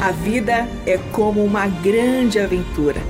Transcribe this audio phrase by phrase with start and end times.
[0.00, 3.00] A vida é como uma grande aventura.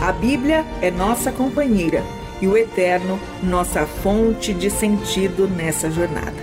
[0.00, 2.02] A Bíblia é nossa companheira
[2.40, 6.34] e o Eterno nossa fonte de sentido nessa jornada.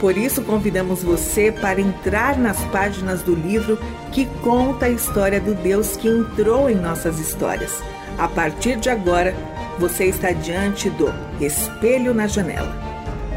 [0.00, 3.78] Por isso, convidamos você para entrar nas páginas do livro
[4.12, 7.82] que conta a história do Deus que entrou em nossas histórias.
[8.16, 9.34] A partir de agora,
[9.78, 12.74] você está diante do Espelho na Janela.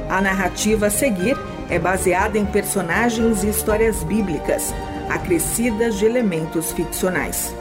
[0.09, 1.37] A narrativa a seguir
[1.69, 4.73] é baseada em personagens e histórias bíblicas,
[5.09, 7.53] acrescidas de elementos ficcionais.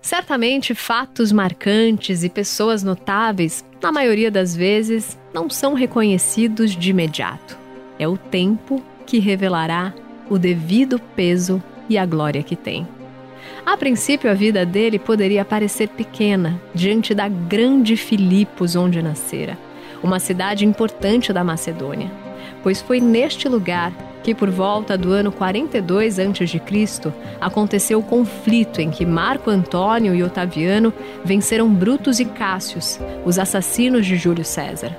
[0.00, 7.58] Certamente, fatos marcantes e pessoas notáveis, na maioria das vezes, não são reconhecidos de imediato.
[7.98, 9.94] É o tempo que revelará
[10.28, 12.86] o devido peso e a glória que tem.
[13.64, 19.56] A princípio, a vida dele poderia parecer pequena diante da grande Filipos onde nascera,
[20.02, 22.10] uma cidade importante da Macedônia,
[22.62, 27.12] pois foi neste lugar que por volta do ano 42 a.C.
[27.38, 34.06] aconteceu o conflito em que Marco Antônio e Otaviano venceram Brutus e Cássius, os assassinos
[34.06, 34.96] de Júlio César.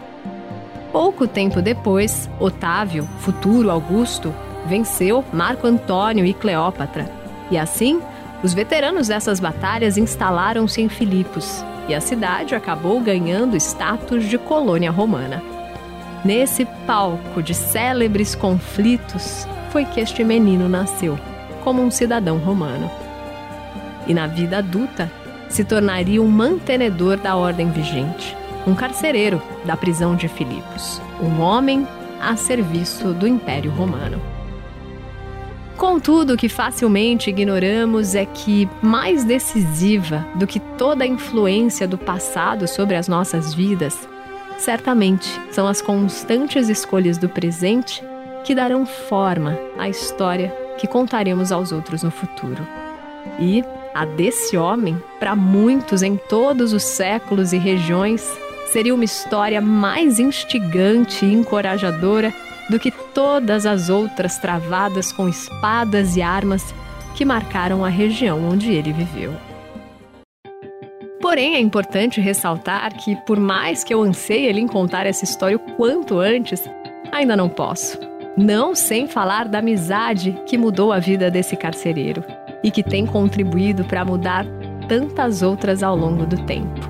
[0.91, 4.33] Pouco tempo depois, Otávio, futuro Augusto,
[4.65, 7.09] venceu Marco Antônio e Cleópatra.
[7.49, 8.01] E assim,
[8.45, 14.91] os veteranos dessas batalhas instalaram-se em Filipos, e a cidade acabou ganhando status de colônia
[14.91, 15.41] romana.
[16.23, 21.17] Nesse palco de célebres conflitos foi que este menino nasceu,
[21.63, 22.89] como um cidadão romano.
[24.05, 25.11] E na vida adulta,
[25.49, 31.87] se tornaria um mantenedor da ordem vigente, um carcereiro da prisão de Filipos, um homem
[32.21, 34.34] a serviço do Império Romano.
[35.85, 41.97] Contudo, o que facilmente ignoramos é que, mais decisiva do que toda a influência do
[41.97, 44.07] passado sobre as nossas vidas,
[44.57, 48.01] Certamente são as constantes escolhas do presente
[48.43, 52.65] que darão forma à história que contaremos aos outros no futuro.
[53.39, 53.63] E
[53.93, 58.25] a desse homem, para muitos em todos os séculos e regiões,
[58.71, 62.33] seria uma história mais instigante e encorajadora
[62.69, 66.73] do que todas as outras travadas com espadas e armas
[67.15, 69.33] que marcaram a região onde ele viveu.
[71.21, 75.59] Porém, é importante ressaltar que, por mais que eu anseie lhe contar essa história o
[75.59, 76.63] quanto antes,
[77.11, 77.97] ainda não posso.
[78.37, 82.23] Não sem falar da amizade que mudou a vida desse carcereiro
[82.63, 84.45] e que tem contribuído para mudar
[84.87, 86.81] tantas outras ao longo do tempo.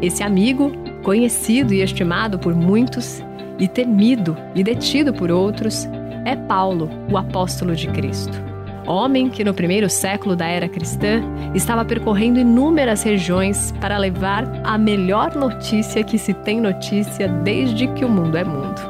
[0.00, 3.22] Esse amigo, conhecido e estimado por muitos,
[3.58, 5.88] e temido e detido por outros,
[6.24, 8.48] é Paulo, o apóstolo de Cristo
[8.88, 11.22] homem que no primeiro século da era cristã
[11.54, 18.04] estava percorrendo inúmeras regiões para levar a melhor notícia que se tem notícia desde que
[18.04, 18.80] o mundo é mundo.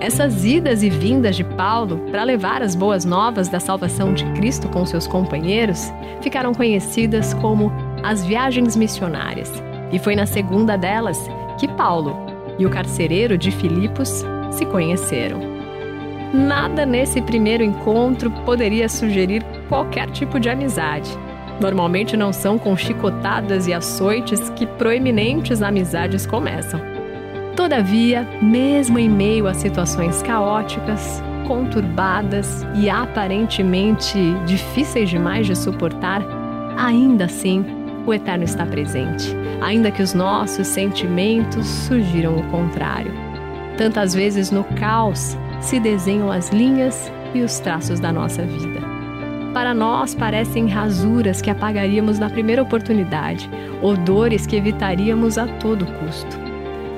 [0.00, 4.68] Essas idas e vindas de Paulo para levar as boas novas da salvação de Cristo
[4.68, 5.92] com seus companheiros
[6.22, 7.72] ficaram conhecidas como
[8.02, 9.50] as viagens missionárias.
[9.92, 11.18] E foi na segunda delas
[11.58, 12.29] que Paulo
[12.60, 14.22] e o carcereiro de Filipos
[14.52, 15.40] se conheceram.
[16.32, 21.10] Nada nesse primeiro encontro poderia sugerir qualquer tipo de amizade.
[21.58, 26.80] Normalmente não são com chicotadas e açoites que proeminentes amizades começam.
[27.56, 36.22] Todavia, mesmo em meio a situações caóticas, conturbadas e aparentemente difíceis demais de suportar,
[36.76, 37.64] ainda assim
[38.06, 43.12] o Eterno está presente, ainda que os nossos sentimentos sugiram o contrário.
[43.76, 48.80] Tantas vezes no caos, se desenham as linhas e os traços da nossa vida.
[49.52, 53.50] Para nós parecem rasuras que apagaríamos na primeira oportunidade,
[53.82, 56.38] odores que evitaríamos a todo custo.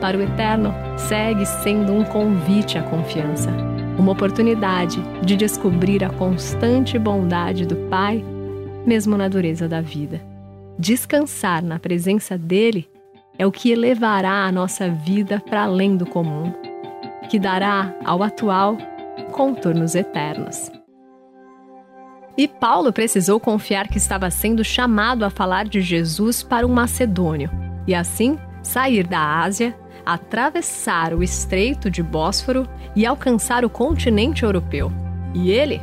[0.00, 3.50] Para o Eterno, segue sendo um convite à confiança,
[3.98, 8.22] uma oportunidade de descobrir a constante bondade do Pai,
[8.84, 10.31] mesmo na dureza da vida.
[10.78, 12.88] Descansar na presença dele
[13.38, 16.52] é o que elevará a nossa vida para além do comum
[17.28, 18.76] que dará ao atual
[19.32, 20.70] contornos eternos.
[22.36, 27.50] E Paulo precisou confiar que estava sendo chamado a falar de Jesus para um macedônio
[27.86, 34.90] e assim sair da Ásia, atravessar o estreito de Bósforo e alcançar o continente europeu.
[35.34, 35.80] E ele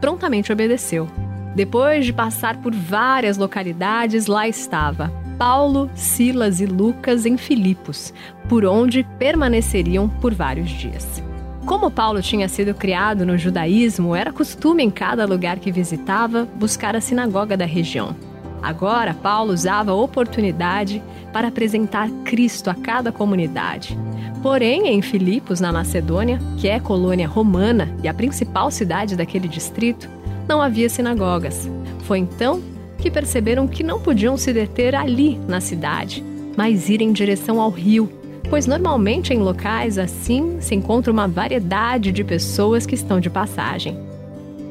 [0.00, 1.08] prontamente obedeceu.
[1.56, 8.12] Depois de passar por várias localidades, lá estava, Paulo, Silas e Lucas em Filipos,
[8.46, 11.22] por onde permaneceriam por vários dias.
[11.64, 16.94] Como Paulo tinha sido criado no judaísmo, era costume em cada lugar que visitava buscar
[16.94, 18.14] a sinagoga da região.
[18.62, 23.96] Agora, Paulo usava a oportunidade para apresentar Cristo a cada comunidade.
[24.42, 30.15] Porém, em Filipos, na Macedônia, que é colônia romana e a principal cidade daquele distrito,
[30.48, 31.68] não havia sinagogas.
[32.04, 32.62] Foi então
[32.98, 36.24] que perceberam que não podiam se deter ali na cidade,
[36.56, 38.10] mas ir em direção ao rio,
[38.48, 43.98] pois normalmente em locais assim se encontra uma variedade de pessoas que estão de passagem.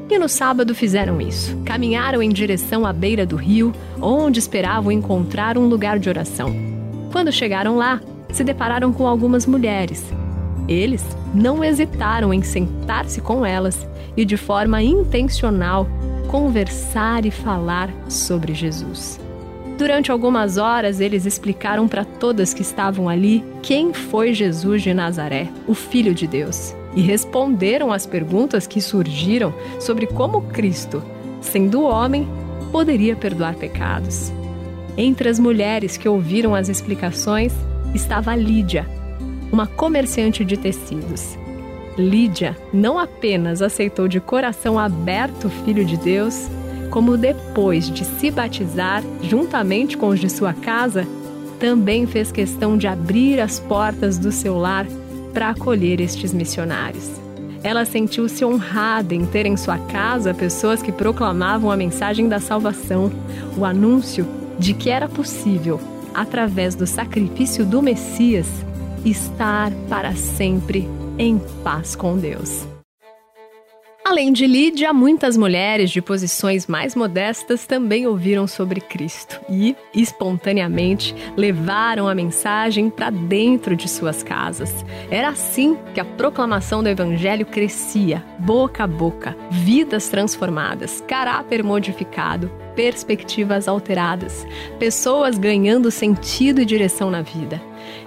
[0.08, 1.56] E no sábado fizeram isso.
[1.64, 6.54] Caminharam em direção à beira do rio, onde esperavam encontrar um lugar de oração.
[7.10, 8.00] Quando chegaram lá,
[8.32, 10.12] se depararam com algumas mulheres.
[10.68, 11.04] Eles
[11.34, 13.86] não hesitaram em sentar-se com elas
[14.16, 15.86] e, de forma intencional,
[16.28, 19.20] conversar e falar sobre Jesus.
[19.78, 25.48] Durante algumas horas, eles explicaram para todas que estavam ali quem foi Jesus de Nazaré,
[25.68, 31.02] o Filho de Deus, e responderam às perguntas que surgiram sobre como Cristo,
[31.42, 32.26] sendo homem,
[32.72, 34.32] poderia perdoar pecados.
[34.96, 37.52] Entre as mulheres que ouviram as explicações
[37.94, 38.86] estava Lídia,
[39.52, 41.36] uma comerciante de tecidos.
[41.96, 46.48] Lídia não apenas aceitou de coração aberto o Filho de Deus,
[46.90, 51.06] como depois de se batizar juntamente com os de sua casa,
[51.58, 54.86] também fez questão de abrir as portas do seu lar
[55.32, 57.10] para acolher estes missionários.
[57.62, 63.10] Ela sentiu-se honrada em ter em sua casa pessoas que proclamavam a mensagem da salvação,
[63.56, 64.26] o anúncio
[64.58, 65.80] de que era possível,
[66.14, 68.46] através do sacrifício do Messias,
[69.10, 72.66] estar para sempre em paz com Deus.
[74.04, 81.14] Além de Lídia, muitas mulheres de posições mais modestas também ouviram sobre Cristo e, espontaneamente,
[81.36, 84.72] levaram a mensagem para dentro de suas casas.
[85.10, 92.48] Era assim que a proclamação do Evangelho crescia, boca a boca, vidas transformadas, caráter modificado,
[92.76, 94.46] perspectivas alteradas,
[94.78, 97.60] pessoas ganhando sentido e direção na vida.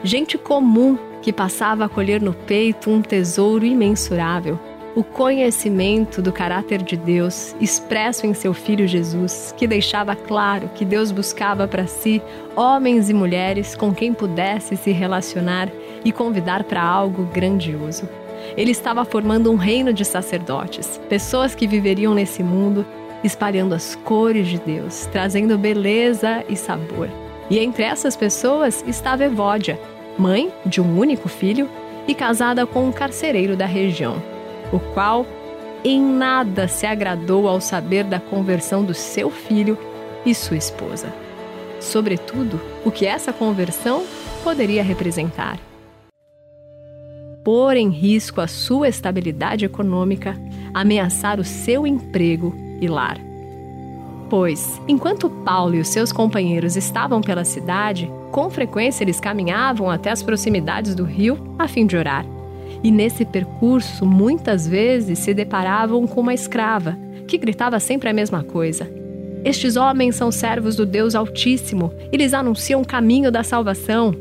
[0.04, 4.58] Gente comum que passava a colher no peito um tesouro imensurável
[4.96, 10.84] o conhecimento do caráter de Deus expresso em seu Filho Jesus, que deixava claro que
[10.84, 12.22] Deus buscava para si
[12.56, 15.70] homens e mulheres com quem pudesse se relacionar
[16.04, 18.10] e convidar para algo grandioso.
[18.58, 22.86] Ele estava formando um reino de sacerdotes, pessoas que viveriam nesse mundo
[23.24, 27.10] espalhando as cores de Deus, trazendo beleza e sabor.
[27.50, 29.80] E entre essas pessoas estava Evódia,
[30.18, 31.70] mãe de um único filho
[32.08, 34.22] e casada com um carcereiro da região
[34.72, 35.26] o qual
[35.84, 39.78] em nada se agradou ao saber da conversão do seu filho
[40.26, 41.12] e sua esposa.
[41.80, 44.04] Sobretudo, o que essa conversão
[44.44, 45.58] poderia representar.
[47.44, 50.36] Pôr em risco a sua estabilidade econômica,
[50.74, 53.29] ameaçar o seu emprego e lar.
[54.30, 60.12] Pois, enquanto Paulo e os seus companheiros estavam pela cidade, com frequência eles caminhavam até
[60.12, 62.26] as proximidades do rio a fim de orar
[62.84, 66.98] e nesse percurso muitas vezes se deparavam com uma escrava
[67.28, 68.90] que gritava sempre a mesma coisa.
[69.44, 74.14] Estes homens são servos do Deus Altíssimo e lhes anunciam o caminho da salvação.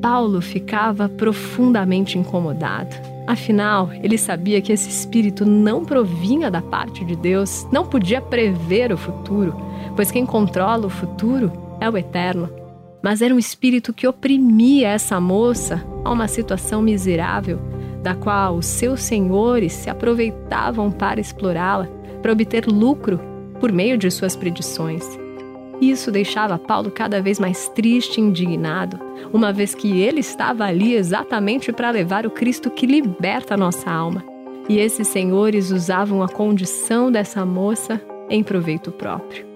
[0.00, 2.96] Paulo ficava profundamente incomodado.
[3.28, 8.90] Afinal, ele sabia que esse espírito não provinha da parte de Deus, não podia prever
[8.90, 9.54] o futuro,
[9.94, 12.48] pois quem controla o futuro é o Eterno.
[13.02, 17.60] Mas era um espírito que oprimia essa moça a uma situação miserável
[18.02, 21.86] da qual os seus senhores se aproveitavam para explorá-la,
[22.22, 23.20] para obter lucro
[23.60, 25.06] por meio de suas predições.
[25.80, 28.98] Isso deixava Paulo cada vez mais triste e indignado,
[29.32, 33.90] uma vez que ele estava ali exatamente para levar o Cristo que liberta a nossa
[33.90, 34.24] alma.
[34.68, 39.46] E esses senhores usavam a condição dessa moça em proveito próprio.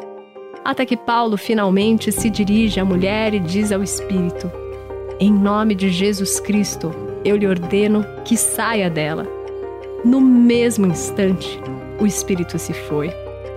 [0.64, 4.50] Até que Paulo finalmente se dirige à mulher e diz ao Espírito:
[5.18, 6.90] Em nome de Jesus Cristo,
[7.24, 9.26] eu lhe ordeno que saia dela.
[10.04, 11.60] No mesmo instante,
[12.00, 13.12] o espírito se foi,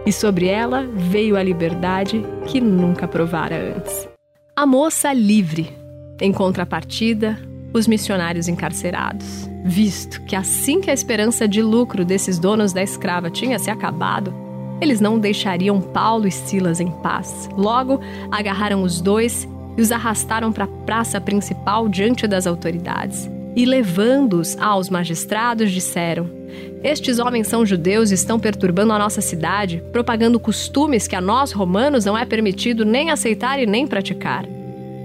[0.05, 4.07] e sobre ela veio a liberdade que nunca provara antes.
[4.55, 5.75] A moça livre,
[6.21, 7.37] em contrapartida,
[7.73, 9.49] os missionários encarcerados.
[9.65, 14.33] Visto que assim que a esperança de lucro desses donos da escrava tinha se acabado,
[14.79, 17.49] eles não deixariam Paulo e Silas em paz.
[17.57, 17.99] Logo,
[18.31, 19.47] agarraram os dois
[19.77, 26.29] e os arrastaram para a praça principal diante das autoridades e levando-os aos magistrados, disseram:
[26.83, 31.51] Estes homens são judeus e estão perturbando a nossa cidade, propagando costumes que a nós,
[31.51, 34.45] romanos, não é permitido nem aceitar e nem praticar.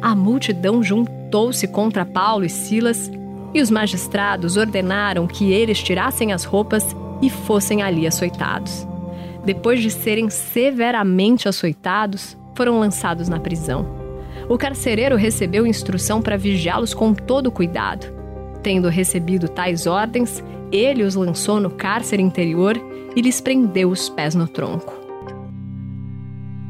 [0.02, 3.11] A multidão juntou-se contra Paulo e Silas,
[3.52, 8.87] e os magistrados ordenaram que eles tirassem as roupas e fossem ali açoitados.
[9.44, 13.87] Depois de serem severamente açoitados, foram lançados na prisão.
[14.49, 18.06] O carcereiro recebeu instrução para vigiá-los com todo cuidado.
[18.62, 22.80] Tendo recebido tais ordens, ele os lançou no cárcere interior
[23.14, 25.00] e lhes prendeu os pés no tronco.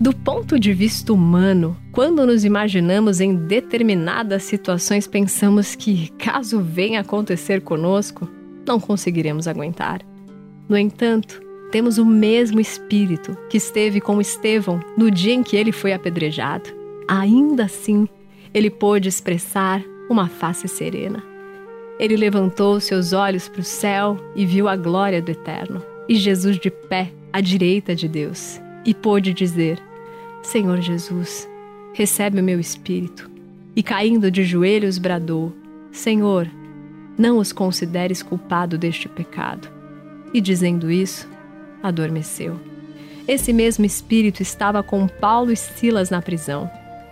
[0.00, 7.00] Do ponto de vista humano, quando nos imaginamos em determinadas situações, pensamos que, caso venha
[7.00, 8.26] acontecer conosco,
[8.66, 10.00] não conseguiremos aguentar.
[10.66, 15.71] No entanto, temos o mesmo espírito que esteve com Estevão no dia em que ele
[15.71, 16.71] foi apedrejado.
[17.07, 18.09] Ainda assim,
[18.54, 21.30] ele pôde expressar uma face serena.
[22.00, 26.59] Ele levantou seus olhos para o céu e viu a glória do Eterno, e Jesus
[26.59, 29.78] de pé à direita de Deus, e pôde dizer:
[30.42, 31.47] Senhor Jesus,
[31.92, 33.30] recebe o meu espírito.
[33.76, 35.52] E caindo de joelhos, bradou:
[35.92, 36.49] Senhor,
[37.19, 39.69] não os consideres culpado deste pecado.
[40.33, 41.28] E dizendo isso,
[41.83, 42.59] adormeceu.
[43.28, 46.71] Esse mesmo espírito estava com Paulo e Silas na prisão.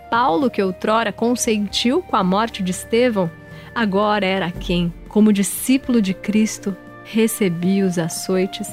[0.09, 3.29] Paulo, que outrora consentiu com a morte de Estevão,
[3.73, 8.69] agora era quem, como discípulo de Cristo, recebia os açoites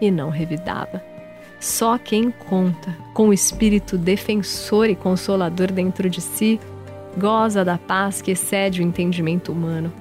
[0.00, 1.02] e não revidava.
[1.60, 6.60] Só quem conta com o espírito defensor e consolador dentro de si
[7.18, 9.92] goza da paz que excede o entendimento humano,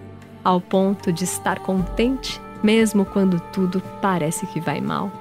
[0.43, 5.11] ao ponto de estar contente mesmo quando tudo parece que vai mal.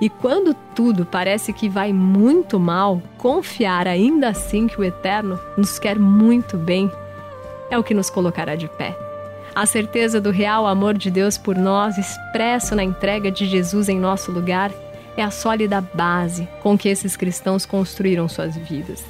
[0.00, 5.78] E quando tudo parece que vai muito mal, confiar ainda assim que o Eterno nos
[5.78, 6.90] quer muito bem
[7.70, 8.96] é o que nos colocará de pé.
[9.54, 13.98] A certeza do real amor de Deus por nós, expresso na entrega de Jesus em
[13.98, 14.70] nosso lugar,
[15.16, 19.02] é a sólida base com que esses cristãos construíram suas vidas.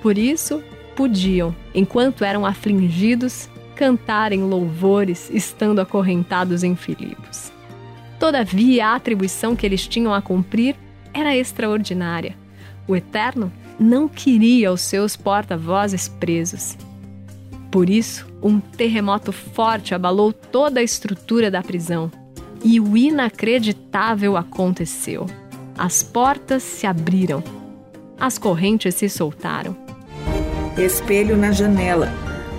[0.00, 0.62] Por isso,
[0.94, 7.50] podiam, enquanto eram afligidos, cantar em louvores, estando acorrentados em Filipos.
[8.18, 10.76] Todavia, a atribuição que eles tinham a cumprir
[11.12, 12.36] era extraordinária.
[12.86, 16.76] O Eterno não queria os seus porta-vozes presos.
[17.70, 22.10] Por isso, um terremoto forte abalou toda a estrutura da prisão.
[22.64, 25.26] E o inacreditável aconteceu.
[25.78, 27.42] As portas se abriram.
[28.18, 29.76] As correntes se soltaram.
[30.76, 32.12] Espelho na janela.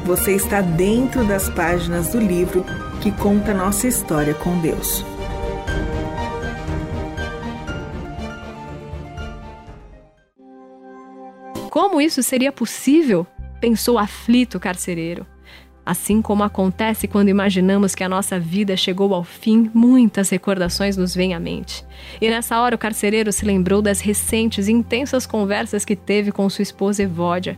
[0.06, 2.66] Você está dentro das páginas do livro
[3.02, 5.06] que conta nossa história com Deus.
[11.70, 13.28] Como isso seria possível?
[13.62, 15.24] Pensou aflito o carcereiro.
[15.86, 21.14] Assim como acontece quando imaginamos que a nossa vida chegou ao fim, muitas recordações nos
[21.14, 21.86] vêm à mente.
[22.20, 26.50] E nessa hora o carcereiro se lembrou das recentes e intensas conversas que teve com
[26.50, 27.56] sua esposa Evódia.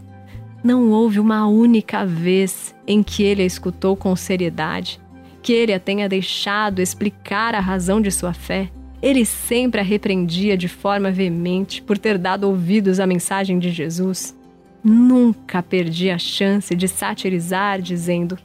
[0.62, 5.00] Não houve uma única vez em que ele a escutou com seriedade,
[5.42, 8.70] que ele a tenha deixado explicar a razão de sua fé.
[9.02, 14.36] Ele sempre a repreendia de forma veemente por ter dado ouvidos à mensagem de Jesus.
[14.84, 18.38] Nunca perdi a chance de satirizar, dizendo: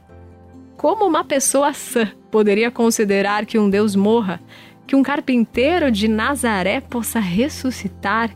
[0.77, 4.39] Como uma pessoa sã poderia considerar que um Deus morra,
[4.87, 8.33] que um carpinteiro de Nazaré possa ressuscitar?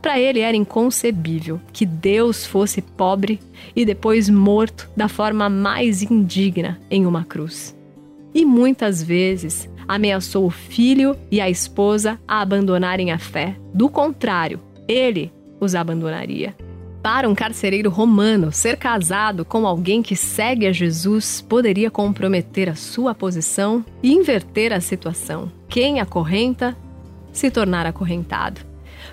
[0.00, 3.40] Para ele era inconcebível que Deus fosse pobre
[3.74, 7.76] e depois morto da forma mais indigna em uma cruz.
[8.34, 13.56] E muitas vezes ameaçou o filho e a esposa a abandonarem a fé.
[13.72, 16.54] Do contrário, ele os abandonaria.
[17.04, 22.74] Para um carcereiro romano, ser casado com alguém que segue a Jesus poderia comprometer a
[22.74, 25.52] sua posição e inverter a situação.
[25.68, 26.74] Quem acorrenta
[27.30, 28.62] se tornar acorrentado.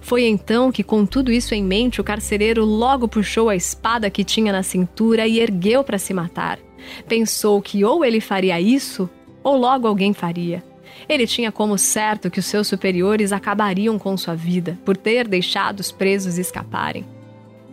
[0.01, 4.23] Foi então que, com tudo isso em mente, o carcereiro logo puxou a espada que
[4.23, 6.59] tinha na cintura e ergueu para se matar.
[7.09, 9.09] Pensou que ou ele faria isso,
[9.43, 10.63] ou logo alguém faria.
[11.09, 15.81] Ele tinha como certo que os seus superiores acabariam com sua vida por ter deixado
[15.81, 17.05] os presos escaparem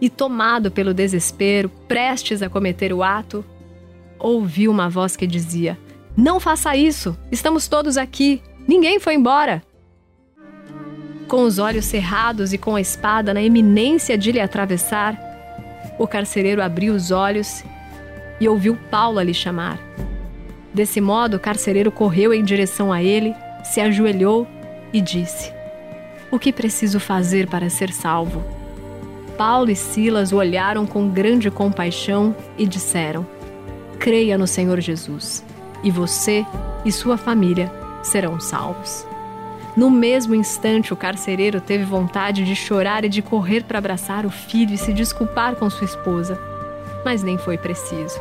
[0.01, 3.45] e, tomado pelo desespero, prestes a cometer o ato,
[4.19, 5.79] ouviu uma voz que dizia:
[6.17, 7.17] Não faça isso!
[7.31, 8.43] Estamos todos aqui!
[8.67, 9.63] Ninguém foi embora!
[11.27, 15.19] Com os olhos cerrados e com a espada na eminência de lhe atravessar,
[15.99, 17.63] o carcereiro abriu os olhos
[18.41, 19.79] e ouviu Paulo lhe chamar.
[20.73, 24.47] Desse modo, o carcereiro correu em direção a ele, se ajoelhou
[24.93, 25.53] e disse:
[26.31, 28.58] O que preciso fazer para ser salvo?
[29.39, 33.25] Paulo e Silas o olharam com grande compaixão e disseram:
[34.01, 35.45] Creia no Senhor Jesus,
[35.85, 36.45] e você
[36.85, 39.07] e sua família serão salvos.
[39.77, 44.31] No mesmo instante, o carcereiro teve vontade de chorar e de correr para abraçar o
[44.31, 46.37] filho e se desculpar com sua esposa.
[47.05, 48.19] Mas nem foi preciso.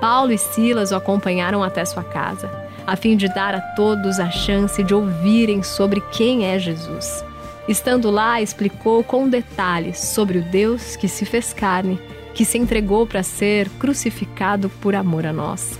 [0.00, 2.50] Paulo e Silas o acompanharam até sua casa,
[2.86, 7.22] a fim de dar a todos a chance de ouvirem sobre quem é Jesus.
[7.66, 11.98] Estando lá, explicou com detalhes sobre o Deus que se fez carne,
[12.34, 15.78] que se entregou para ser crucificado por amor a nós.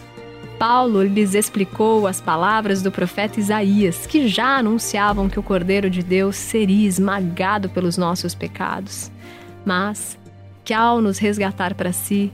[0.59, 6.03] Paulo lhes explicou as palavras do profeta Isaías, que já anunciavam que o Cordeiro de
[6.03, 9.11] Deus seria esmagado pelos nossos pecados,
[9.65, 10.19] mas
[10.65, 12.33] que ao nos resgatar para si,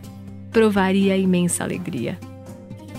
[0.53, 2.19] provaria imensa alegria.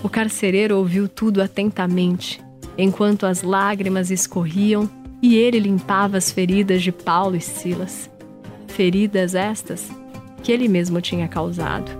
[0.02, 2.42] O carcereiro ouviu tudo atentamente,
[2.76, 4.90] enquanto as lágrimas escorriam
[5.22, 8.10] e ele limpava as feridas de Paulo e Silas.
[8.66, 9.88] Feridas estas
[10.42, 11.92] que ele mesmo tinha causado.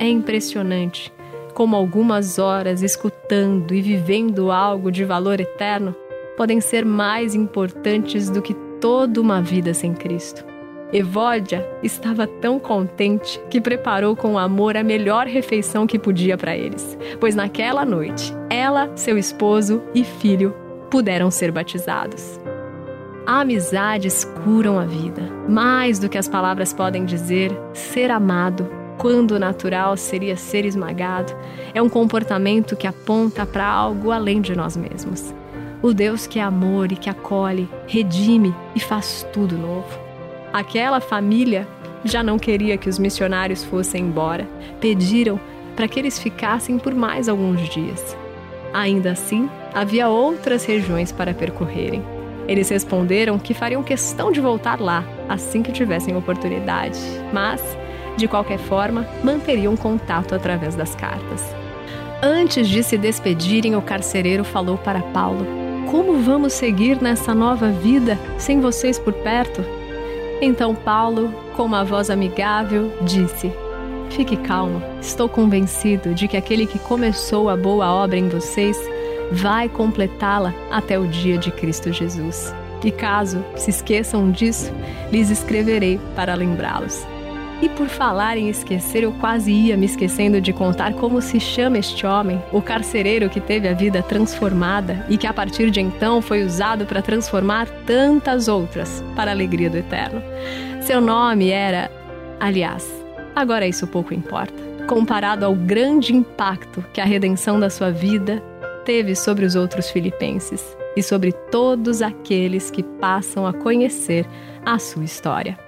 [0.00, 1.12] É impressionante
[1.54, 5.94] como algumas horas escutando e vivendo algo de valor eterno
[6.36, 10.44] podem ser mais importantes do que toda uma vida sem Cristo.
[10.92, 16.96] Evódia estava tão contente que preparou com amor a melhor refeição que podia para eles,
[17.18, 20.54] pois naquela noite ela, seu esposo e filho
[20.90, 22.38] puderam ser batizados.
[23.26, 25.22] Amizades curam a vida.
[25.48, 31.34] Mais do que as palavras podem dizer, ser amado, quando natural seria ser esmagado,
[31.74, 35.34] é um comportamento que aponta para algo além de nós mesmos.
[35.82, 39.98] O Deus que é amor e que acolhe, redime e faz tudo novo.
[40.52, 41.68] Aquela família
[42.04, 44.48] já não queria que os missionários fossem embora.
[44.80, 45.38] Pediram
[45.74, 48.16] para que eles ficassem por mais alguns dias.
[48.72, 52.02] Ainda assim, havia outras regiões para percorrerem.
[52.48, 56.98] Eles responderam que fariam questão de voltar lá assim que tivessem oportunidade,
[57.30, 57.60] mas,
[58.16, 61.44] de qualquer forma, manteriam contato através das cartas.
[62.22, 65.46] Antes de se despedirem, o carcereiro falou para Paulo:
[65.90, 69.62] Como vamos seguir nessa nova vida sem vocês por perto?
[70.40, 73.52] Então Paulo, com uma voz amigável, disse:
[74.08, 78.95] Fique calmo, estou convencido de que aquele que começou a boa obra em vocês
[79.32, 82.54] vai completá-la até o dia de Cristo Jesus.
[82.84, 84.72] E caso se esqueçam disso,
[85.10, 87.04] lhes escreverei para lembrá-los.
[87.62, 91.78] E por falar em esquecer, eu quase ia me esquecendo de contar como se chama
[91.78, 96.20] este homem, o carcereiro que teve a vida transformada e que a partir de então
[96.20, 100.22] foi usado para transformar tantas outras para a alegria do eterno.
[100.82, 101.90] Seu nome era,
[102.38, 102.86] aliás,
[103.34, 104.54] agora isso pouco importa,
[104.86, 108.42] comparado ao grande impacto que a redenção da sua vida
[108.86, 110.64] teve sobre os outros filipenses
[110.96, 114.24] e sobre todos aqueles que passam a conhecer
[114.64, 115.58] a sua história.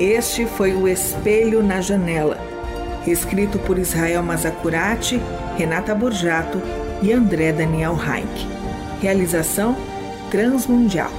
[0.00, 2.38] Este foi o Espelho na Janela,
[3.06, 5.20] escrito por Israel Mazacurati,
[5.56, 6.60] Renata Borjato
[7.00, 8.48] e André Daniel Heinck.
[9.00, 9.76] Realização
[10.30, 11.10] Transmundial.